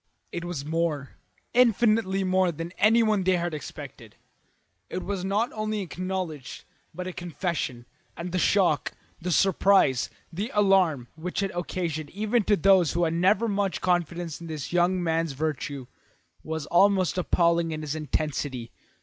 [0.31, 1.11] It was more,
[1.53, 4.15] infinitely more, than anyone there had expected.
[4.89, 7.85] It was not only an acknowledgment but a confession,
[8.17, 13.13] and the shock, the surprise, the alarm, which it occasioned even to those who had
[13.13, 15.85] never had much confidence in this young man's virtue,
[16.43, 18.71] was almost appalling in its intensity.